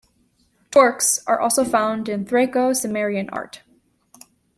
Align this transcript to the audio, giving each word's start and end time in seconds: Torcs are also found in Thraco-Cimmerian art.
Torcs 0.71 1.23
are 1.27 1.39
also 1.39 1.63
found 1.63 2.09
in 2.09 2.25
Thraco-Cimmerian 2.25 3.29
art. 3.31 3.61